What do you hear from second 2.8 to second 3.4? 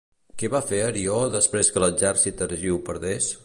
perdés?